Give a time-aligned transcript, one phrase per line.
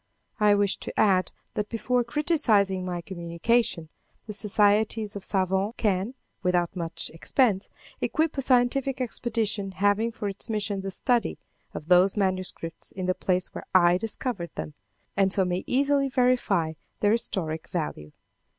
[0.39, 3.89] I wish to add that before criticising my communication,
[4.25, 7.69] the societies of savans can, without much expense,
[8.01, 11.37] equip a scientific expedition having for its mission the study
[11.75, 14.73] of those manuscripts in the place where I discovered them,
[15.15, 18.11] and so may easily verify their historic value.